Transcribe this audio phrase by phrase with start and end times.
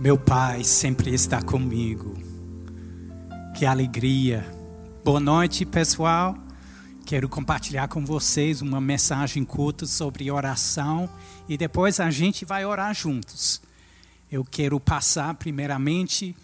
[0.00, 2.16] Meu Pai sempre está comigo.
[3.56, 4.44] Que alegria.
[5.04, 6.36] Boa noite, pessoal.
[7.06, 11.08] Quero compartilhar com vocês uma mensagem curta sobre oração
[11.48, 13.60] e depois a gente vai orar juntos.
[14.30, 16.34] Eu quero passar, primeiramente,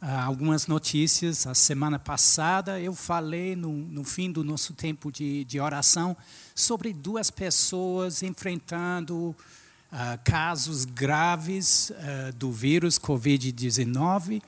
[0.00, 1.46] ah, algumas notícias.
[1.46, 6.16] A semana passada eu falei, no, no fim do nosso tempo de, de oração,
[6.54, 9.34] sobre duas pessoas enfrentando
[9.92, 14.42] uh, casos graves uh, do vírus Covid-19.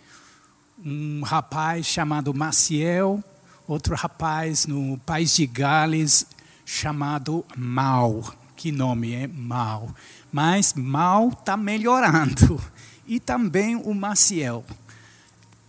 [0.85, 3.23] Um rapaz chamado Maciel,
[3.67, 6.27] outro rapaz no país de Gales
[6.65, 8.35] chamado Mal.
[8.57, 9.95] Que nome é Mal?
[10.31, 12.63] Mas Mal está melhorando.
[13.07, 14.65] E também o Maciel,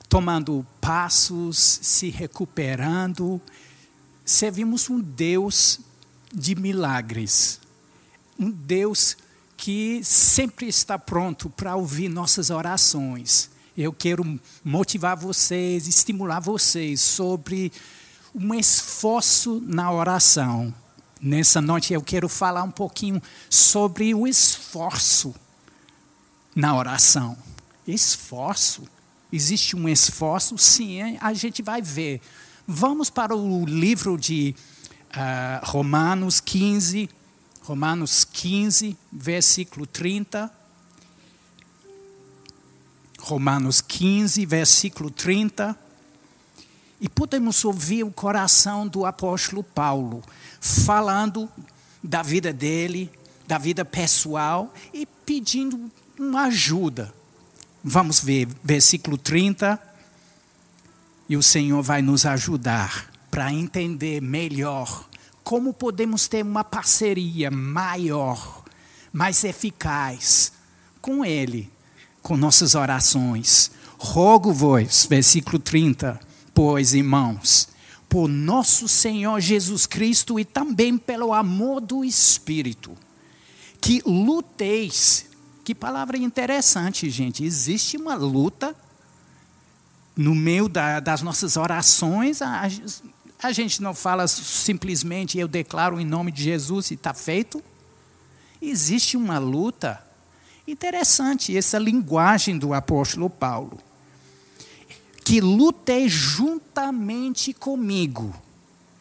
[0.08, 3.42] tomando passos, se recuperando.
[4.24, 5.80] Servimos um Deus
[6.34, 7.60] de milagres.
[8.40, 9.18] Um Deus
[9.58, 13.50] que sempre está pronto para ouvir nossas orações.
[13.78, 17.72] Eu quero motivar vocês, estimular vocês sobre
[18.36, 20.74] um esforço na oração.
[21.22, 25.34] Nessa noite eu quero falar um pouquinho sobre o esforço
[26.56, 27.38] na oração.
[27.88, 28.84] Esforço.
[29.32, 30.58] Existe um esforço?
[30.58, 32.22] Sim, a gente vai ver.
[32.68, 34.56] Vamos para o livro de
[35.10, 37.10] uh, Romanos 15,
[37.64, 40.52] Romanos 15, versículo 30.
[43.20, 45.74] Romanos 15, versículo 30.
[47.00, 50.22] E podemos ouvir o coração do apóstolo Paulo
[50.60, 51.50] falando
[52.04, 53.10] da vida dele,
[53.48, 57.14] da vida pessoal e pedindo uma ajuda.
[57.82, 59.82] Vamos ver, versículo 30.
[61.30, 65.08] E o Senhor vai nos ajudar para entender melhor
[65.44, 68.64] como podemos ter uma parceria maior,
[69.12, 70.54] mais eficaz
[71.02, 71.70] com Ele,
[72.22, 73.72] com nossas orações.
[73.98, 76.20] Rogo-vos, versículo 30,
[76.54, 77.68] pois, irmãos,
[78.08, 82.96] por nosso Senhor Jesus Cristo e também pelo amor do Espírito,
[83.82, 85.26] que luteis.
[85.64, 87.44] Que palavra interessante, gente.
[87.44, 88.76] Existe uma luta
[90.16, 92.40] no meio da, das nossas orações.
[93.44, 97.62] A gente não fala simplesmente eu declaro em nome de Jesus e está feito.
[98.62, 100.02] Existe uma luta.
[100.66, 103.78] Interessante essa linguagem do apóstolo Paulo.
[105.26, 108.34] Que lutei juntamente comigo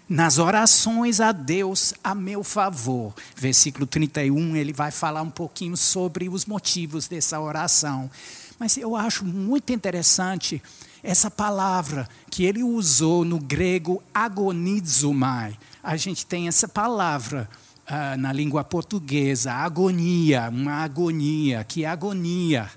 [0.09, 3.15] nas orações a Deus a meu favor.
[3.37, 8.11] Versículo 31, ele vai falar um pouquinho sobre os motivos dessa oração.
[8.59, 10.61] Mas eu acho muito interessante
[11.03, 17.49] essa palavra que ele usou no grego agonizomai, a gente tem essa palavra
[17.89, 22.71] uh, na língua portuguesa, agonia, uma agonia, que agonia,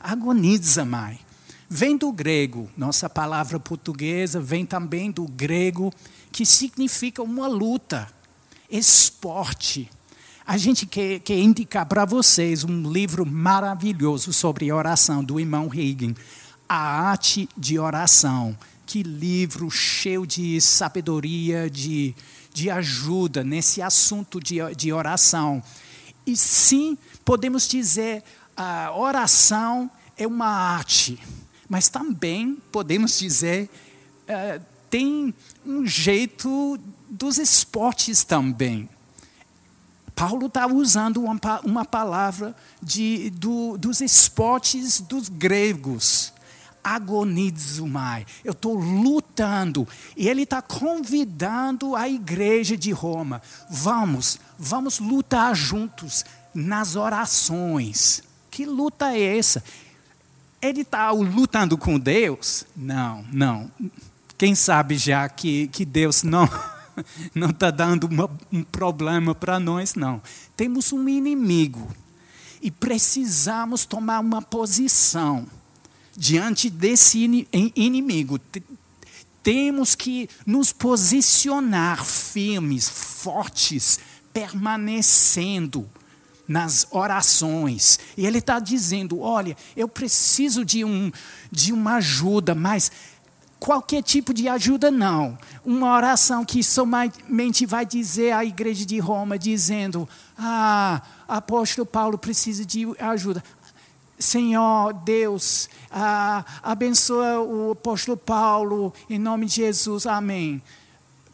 [0.00, 1.20] agonizomai.
[1.70, 5.92] Vem do grego, nossa palavra portuguesa vem também do grego,
[6.32, 8.08] que significa uma luta,
[8.70, 9.90] esporte.
[10.46, 16.16] A gente quer, quer indicar para vocês um livro maravilhoso sobre oração do irmão Higgin,
[16.68, 18.56] a Arte de Oração.
[18.84, 22.14] Que livro cheio de sabedoria, de,
[22.52, 25.62] de ajuda nesse assunto de, de oração.
[26.26, 28.22] E sim, podemos dizer,
[28.56, 31.18] a oração é uma arte,
[31.68, 33.70] mas também podemos dizer,
[34.24, 35.34] uh, tem
[35.66, 38.88] um jeito dos esportes também.
[40.14, 46.32] Paulo está usando uma, uma palavra de, do, dos esportes dos gregos
[46.82, 48.26] agonizomai.
[48.44, 49.86] Eu estou lutando.
[50.16, 53.42] E ele está convidando a igreja de Roma.
[53.70, 56.24] Vamos, vamos lutar juntos
[56.54, 58.22] nas orações.
[58.50, 59.62] Que luta é essa?
[60.60, 62.64] Ele está lutando com Deus?
[62.76, 63.70] Não, não.
[64.36, 66.48] Quem sabe já que, que Deus não
[67.34, 70.20] não está dando uma, um problema para nós, não.
[70.56, 71.88] Temos um inimigo
[72.60, 75.46] e precisamos tomar uma posição
[76.18, 78.40] diante desse inimigo.
[79.40, 84.00] Temos que nos posicionar firmes, fortes,
[84.32, 85.88] permanecendo
[86.46, 88.00] nas orações.
[88.16, 91.12] E ele está dizendo: olha, eu preciso de, um,
[91.52, 92.90] de uma ajuda, mas
[93.60, 95.38] qualquer tipo de ajuda não.
[95.64, 102.64] Uma oração que somente vai dizer à igreja de Roma, dizendo: Ah, apóstolo Paulo precisa
[102.64, 103.42] de ajuda.
[104.18, 110.60] Senhor Deus, ah, abençoa o apóstolo Paulo, em nome de Jesus, amém.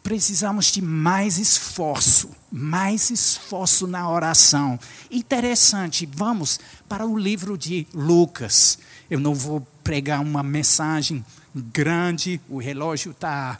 [0.03, 4.79] precisamos de mais esforço, mais esforço na oração.
[5.09, 8.77] Interessante, vamos para o livro de Lucas.
[9.09, 13.59] Eu não vou pregar uma mensagem grande, o relógio está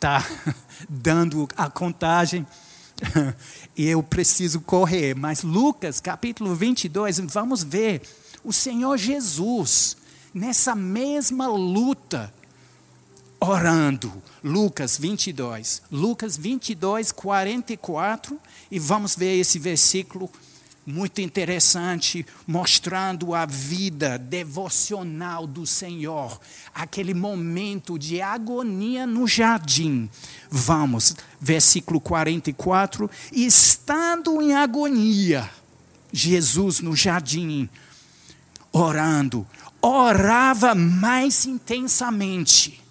[0.00, 0.26] tá
[0.88, 2.44] dando a contagem
[3.76, 5.14] e eu preciso correr.
[5.14, 8.02] Mas Lucas, capítulo 22, vamos ver
[8.44, 9.96] o Senhor Jesus
[10.32, 12.32] nessa mesma luta,
[13.40, 14.12] orando.
[14.42, 15.82] Lucas 22.
[15.90, 18.38] Lucas 22, 44.
[18.70, 20.30] E vamos ver esse versículo
[20.86, 26.38] muito interessante, mostrando a vida devocional do Senhor,
[26.74, 30.10] aquele momento de agonia no jardim.
[30.50, 33.10] Vamos, versículo 44.
[33.32, 35.50] Estando em agonia,
[36.12, 37.68] Jesus no jardim,
[38.74, 39.46] orando,
[39.80, 42.82] orava mais intensamente.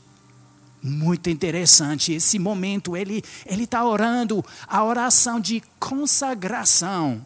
[0.81, 2.97] Muito interessante esse momento.
[2.97, 7.25] Ele ele está orando a oração de consagração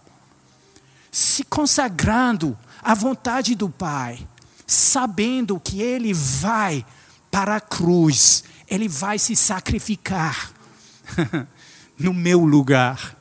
[1.17, 4.19] se consagrando à vontade do Pai,
[4.67, 6.85] sabendo que Ele vai
[7.31, 10.51] para a cruz, Ele vai se sacrificar
[11.97, 13.15] no meu lugar,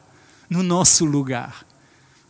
[0.51, 1.65] no nosso lugar.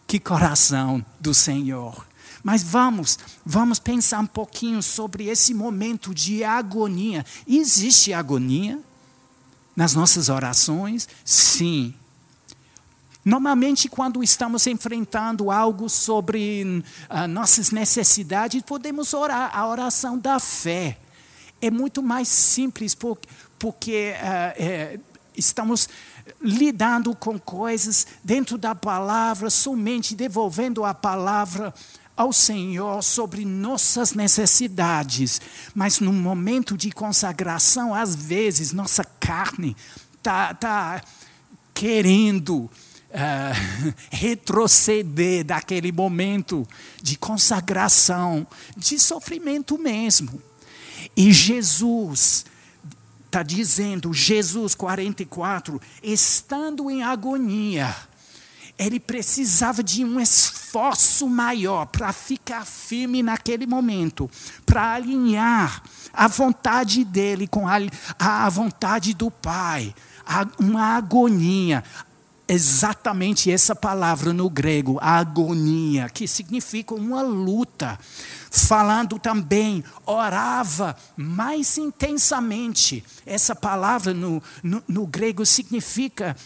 [0.07, 2.06] Que coração do Senhor.
[2.47, 7.27] Mas vamos, vamos pensar um pouquinho sobre esse momento de agonia.
[7.45, 8.79] Existe agonia
[9.75, 11.09] nas nossas orações?
[11.25, 11.93] Sim.
[13.25, 20.99] Normalmente, quando estamos enfrentando algo sobre uh, nossas necessidades, podemos orar a oração da fé.
[21.61, 23.29] É muito mais simples porque,
[23.59, 25.01] porque uh, é,
[25.37, 25.89] estamos
[26.41, 31.75] lidando com coisas dentro da palavra, somente devolvendo a palavra
[32.17, 35.41] ao Senhor sobre nossas necessidades.
[35.75, 39.77] Mas no momento de consagração, às vezes, nossa carne
[40.17, 41.03] está tá
[41.75, 42.71] querendo
[43.11, 46.67] uh, retroceder daquele momento
[47.03, 48.47] de consagração,
[48.77, 50.43] de sofrimento mesmo.
[51.17, 52.47] E Jesus
[53.27, 57.95] está dizendo, Jesus 44, estando em agonia,
[58.79, 64.31] ele precisava de um esforço maior para ficar firme naquele momento,
[64.65, 65.83] para alinhar
[66.13, 67.77] a vontade dele com a,
[68.19, 69.95] a vontade do Pai,
[70.59, 71.83] uma agonia,
[72.49, 77.99] exatamente essa palavra no grego, agonia, que significa uma luta.
[78.51, 83.05] Falando também, orava mais intensamente.
[83.27, 86.37] Essa palavra no, no, no grego significa,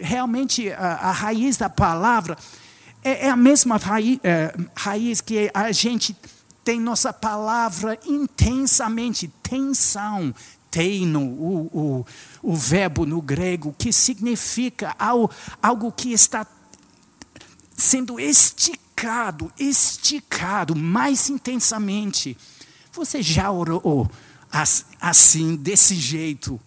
[0.00, 2.36] realmente, a, a, raiz da palavra
[3.02, 6.14] é, é a mesma raiz, é, raiz que a gente
[6.64, 10.34] tem nossa palavra intensamente, tensão,
[10.76, 12.06] teino, o, o,
[12.42, 16.46] o verbo no grego, que significa algo, que está
[17.74, 22.36] sendo esticado, esticado mais intensamente.
[22.92, 24.10] Você já orou
[25.00, 26.60] assim, desse jeito?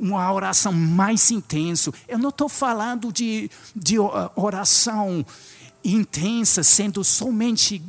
[0.00, 1.92] Uma oração mais intensa.
[2.08, 3.94] Eu não estou falando de, de
[4.34, 5.24] oração
[5.84, 7.80] intensa, sendo somente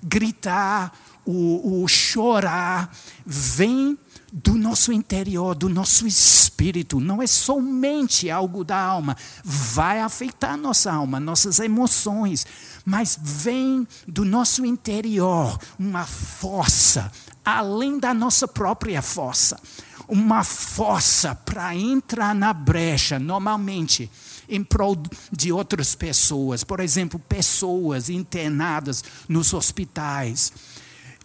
[0.00, 2.96] gritar, o chorar.
[3.26, 3.98] Vem
[4.38, 10.92] do nosso interior, do nosso espírito, não é somente algo da alma, vai afetar nossa
[10.92, 12.46] alma, nossas emoções,
[12.84, 17.10] mas vem do nosso interior uma força,
[17.42, 19.58] além da nossa própria força,
[20.06, 24.10] uma força para entrar na brecha, normalmente
[24.46, 24.98] em prol
[25.32, 30.52] de outras pessoas, por exemplo, pessoas internadas nos hospitais.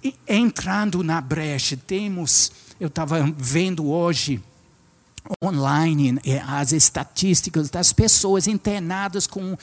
[0.04, 2.52] E entrando na brecha, temos
[2.82, 4.42] eu estava vendo hoje
[5.44, 9.56] online eh, as estatísticas das pessoas internadas com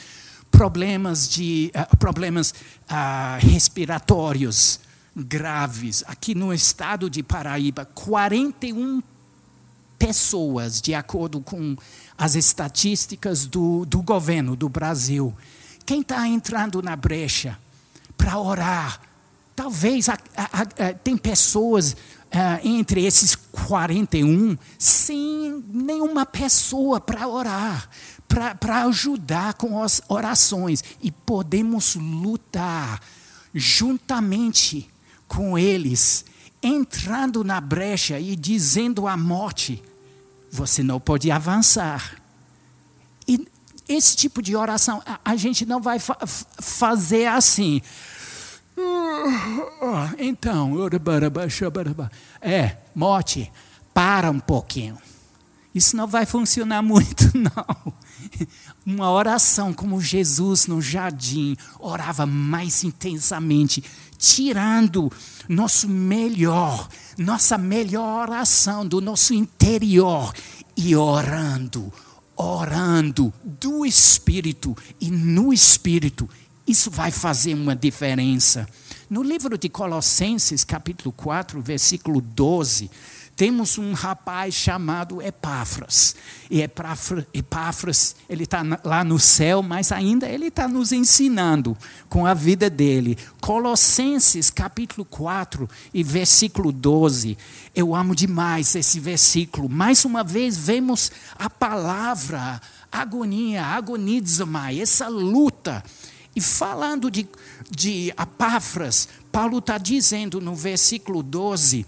[0.53, 2.55] problemas de uh, problemas
[2.89, 4.79] uh, respiratórios
[5.17, 6.05] graves.
[6.07, 9.03] Aqui no estado de Paraíba 41
[9.99, 11.77] pessoas de acordo com
[12.17, 15.37] as estatísticas do, do governo do Brasil.
[15.85, 17.59] Quem está entrando na brecha
[18.17, 19.09] para orar
[19.59, 21.97] talvez a, a, a, tem pessoas
[22.35, 27.89] uh, entre esses 41 sem nenhuma pessoa para orar,
[28.29, 30.83] para ajudar com as orações.
[31.03, 33.01] E podemos lutar
[33.55, 34.89] juntamente
[35.27, 36.25] com eles,
[36.63, 39.83] entrando na brecha e dizendo à morte:
[40.51, 42.17] você não pode avançar.
[43.27, 43.47] E
[43.89, 47.81] esse tipo de oração, a, a gente não vai fa fazer assim.
[50.19, 50.75] Então,
[52.41, 53.51] é, morte,
[53.93, 54.99] para um pouquinho.
[55.75, 57.93] Isso não vai funcionar muito, não.
[58.85, 63.85] Uma oração como Jesus no jardim orava mais intensamente,
[64.17, 65.13] tirando
[65.49, 70.33] nosso melhor, nossa melhor oração do nosso interior
[70.77, 71.93] e orando,
[72.37, 76.29] orando do Espírito e no Espírito.
[76.69, 78.69] Isso vai fazer uma diferença.
[79.09, 82.91] No livro de Colossenses, capítulo 4, versículo 12,
[83.35, 86.15] temos um rapaz chamado Epáfras.
[86.51, 91.75] E Epáfras, ele está lá no céu, mas ainda ele está nos ensinando
[92.07, 93.17] com a vida dele.
[93.41, 97.39] Colossenses capítulo 4 e versículo 12.
[97.75, 99.71] Eu amo demais esse versículo.
[99.71, 102.61] Mais uma vez vemos a palavra
[102.93, 105.83] agonia, agonizomai, essa luta.
[106.39, 107.29] E falando de,
[107.69, 111.85] de Epáfras, Paulo está dizendo no versículo 12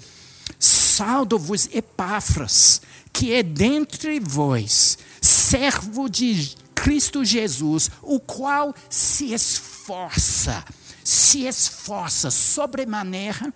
[0.59, 10.65] Saldo-vos Epáfras, que é dentre vós, servo de Cristo Jesus, o qual se esforça,
[11.05, 13.55] se esforça sobremaneira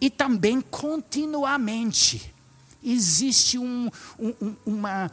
[0.00, 2.32] e também continuamente.
[2.84, 5.10] Existe um, um, uma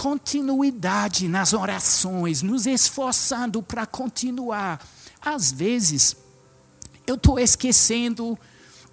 [0.00, 4.82] continuidade nas orações, nos esforçando para continuar.
[5.20, 6.16] Às vezes,
[7.06, 8.38] eu estou esquecendo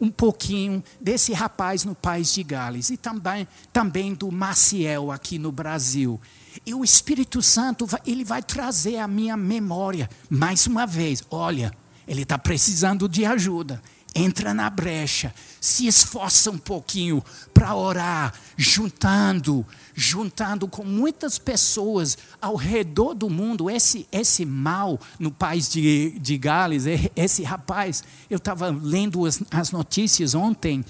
[0.01, 5.49] um pouquinho desse rapaz no País de Gales e também, também do Maciel aqui no
[5.49, 6.19] Brasil.
[6.65, 11.71] E o Espírito Santo, ele vai trazer a minha memória, mais uma vez, olha,
[12.05, 13.81] ele está precisando de ajuda
[14.17, 22.55] entra na brecha, se esforça um pouquinho para orar, juntando, juntando com muitas pessoas ao
[22.55, 23.69] redor do mundo.
[23.69, 29.71] Esse, esse mal no país de, de Gales, esse rapaz, eu estava lendo as, as,
[29.71, 30.83] notícias ontem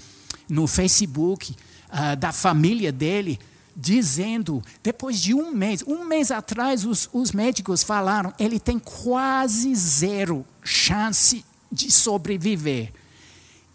[0.48, 1.54] no Facebook
[1.90, 3.38] uh, da família dele
[3.80, 9.72] dizendo, depois de um mês, um mês atrás, os, os médicos falaram, ele tem quase
[9.72, 12.92] zero chance de sobreviver.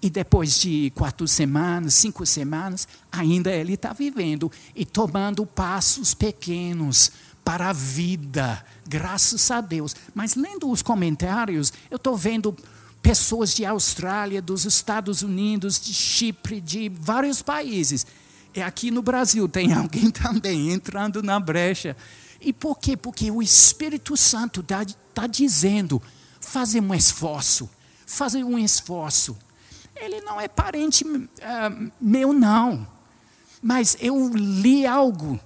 [0.03, 7.09] E depois de quatro semanas, cinco semanas, ainda ele está vivendo e tomando passos pequenos
[7.41, 9.95] para a vida, graças a Deus.
[10.13, 12.53] Mas lendo os comentários, eu estou vendo
[13.01, 18.05] pessoas de Austrália, dos Estados Unidos, de Chipre, de vários países.
[18.53, 21.95] E aqui no Brasil tem alguém também entrando na brecha.
[22.41, 22.97] E por quê?
[22.97, 26.01] Porque o Espírito Santo está tá dizendo:
[26.41, 27.69] fazer um esforço,
[28.05, 29.37] fazer um esforço
[30.03, 32.85] ele não é parente uh, meu, não.
[33.61, 35.39] Mas eu li algo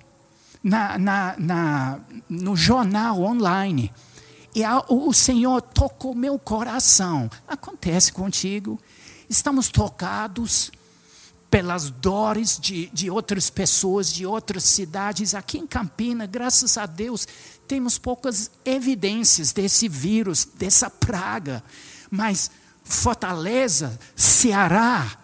[0.63, 3.91] na, na, na, no jornal online.
[4.55, 7.29] E a, o Senhor tocou meu coração.
[7.47, 8.79] Acontece contigo.
[9.29, 10.71] Estamos tocados
[11.51, 15.35] pelas dores de, de outras pessoas, de outras cidades.
[15.35, 17.27] Aqui em Campina, graças a Deus,
[17.67, 21.63] temos poucas evidências desse vírus, dessa praga.
[22.09, 22.49] Mas
[22.87, 25.17] Fortaleza, Ceará,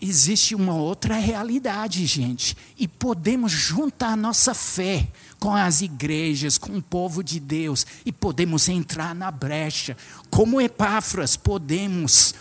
[0.00, 2.56] existe uma outra realidade, gente.
[2.78, 5.06] E podemos juntar nossa fé
[5.38, 9.96] com as igrejas, com o povo de Deus, e podemos entrar na brecha.
[10.30, 12.34] Como Epáfras, podemos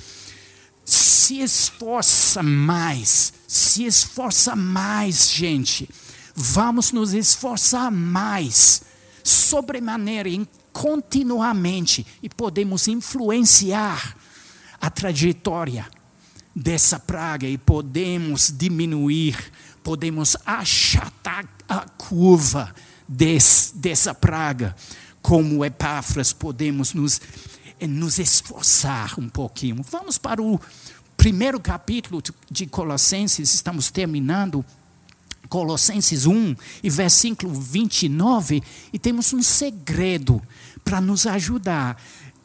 [0.83, 5.87] se esforça mais, se esforça mais, gente.
[6.35, 8.81] Vamos nos esforçar mais,
[9.23, 10.29] sobremaneira,
[10.73, 14.17] continuamente, e podemos influenciar
[14.79, 15.87] a trajetória
[16.55, 19.37] dessa praga e podemos diminuir,
[19.83, 22.73] podemos achatar a curva
[23.07, 24.75] desse, dessa praga.
[25.21, 27.21] Como Epáfras, podemos nos,
[27.79, 29.83] eh, nos esforçar um pouquinho.
[29.89, 30.59] Vamos para o
[31.17, 34.65] primeiro capítulo de Colossenses, estamos terminando.
[35.49, 38.61] Colossenses 1 e versículo 29,
[38.93, 40.39] e temos um segredo
[40.85, 41.99] para nos ajudar.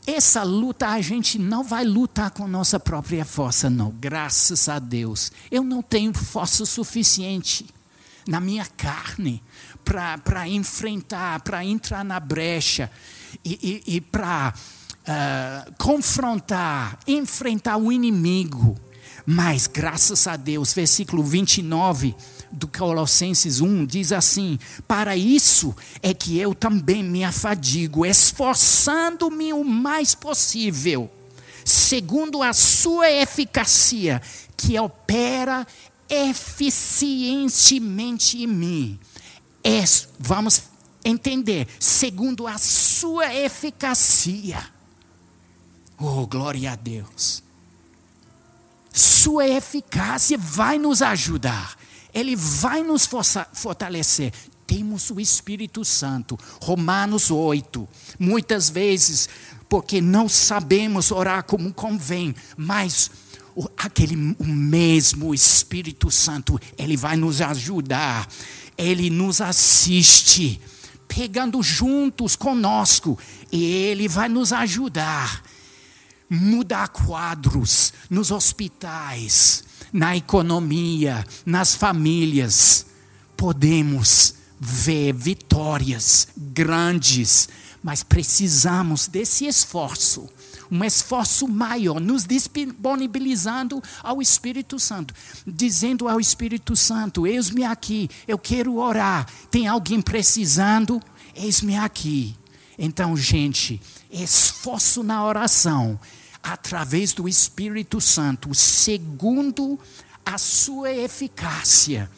[0.07, 3.91] Essa luta a gente não vai lutar com nossa própria força, não.
[3.91, 5.33] Graças a Deus.
[5.51, 7.67] Eu não tenho força suficiente
[8.27, 9.43] na minha carne
[9.85, 12.91] para enfrentar, para entrar na brecha
[13.45, 18.79] e, e, e para uh, ah, confrontar, enfrentar o inimigo.
[19.27, 22.15] Mas, graças a Deus, versículo 29
[22.53, 29.65] do Colossenses 1 diz assim: Para isso é que eu também me afadigo, esforçando-me o
[29.65, 31.11] mais possível,
[31.65, 34.21] segundo a sua eficácia,
[34.57, 35.67] que opera
[36.09, 39.01] eficientemente em mim.
[39.63, 39.85] É,
[40.19, 40.65] vamos
[41.03, 44.63] entender, segundo a sua eficácia.
[45.99, 47.44] Oh, glória a Deus
[48.95, 51.77] sua eficácia vai nos ajudar.
[52.15, 53.09] Ele vai nos
[53.53, 54.33] fortalecer.
[54.69, 56.39] Temos o Espírito Santo.
[56.63, 57.89] Romanos 8.
[58.21, 59.29] Muitas vezes,
[59.69, 63.11] porque não sabemos orar como convém, mas
[63.57, 68.29] o, aquele o mesmo Espírito Santo, ele vai nos ajudar.
[68.79, 70.61] Ele nos assiste,
[71.09, 73.19] pegando juntos conosco,
[73.51, 75.43] e ele vai nos ajudar
[76.29, 82.87] mudar quadros nos hospitais, na economia, nas famílias.
[83.37, 87.49] Podemos ver vitórias grandes,
[87.83, 90.29] mas precisamos desse esforço,
[90.71, 95.15] um esforço maior, nos disponibilizando ao Espírito Santo,
[95.47, 99.27] dizendo ao Espírito Santo: Eis-me aqui, eu quero orar.
[99.51, 101.01] Tem alguém precisando?
[101.37, 102.35] Eis-me aqui.
[102.79, 103.81] Então, gente,
[104.15, 105.99] esforço na oração,
[106.43, 109.79] através do Espírito Santo, segundo
[110.25, 112.09] a sua eficácia,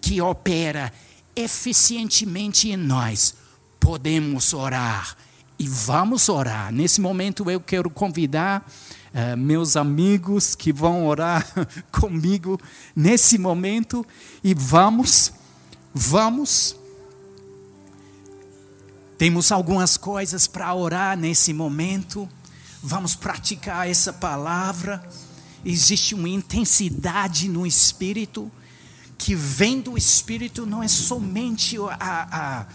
[0.00, 0.92] que opera
[1.36, 3.34] eficientemente em nós,
[3.78, 5.16] podemos orar.
[5.58, 6.72] E vamos orar.
[6.72, 8.66] Nesse momento eu quero convidar
[9.14, 11.46] uh, meus amigos que vão orar
[11.92, 12.60] comigo
[12.96, 14.04] nesse momento
[14.42, 15.32] e vamos,
[15.94, 16.74] vamos
[19.22, 22.28] temos algumas coisas para orar nesse momento.
[22.82, 25.00] Vamos praticar essa palavra.
[25.64, 28.50] Existe uma intensidade no espírito
[29.16, 32.66] que vem do espírito, não é somente a,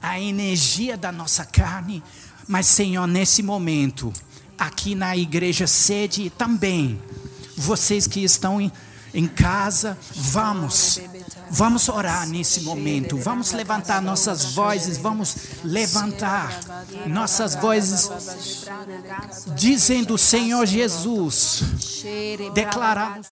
[0.00, 2.02] a, a energia da nossa carne,
[2.48, 4.10] mas, Senhor, nesse momento,
[4.58, 6.98] aqui na igreja sede também,
[7.58, 8.72] vocês que estão em,
[9.12, 11.00] em casa, vamos
[11.52, 13.16] Vamos orar nesse momento.
[13.16, 14.96] Vamos levantar nossas vozes.
[14.98, 16.60] Vamos levantar
[17.06, 18.08] nossas vozes,
[19.56, 21.64] dizendo: Senhor Jesus,
[22.54, 23.26] declaramos.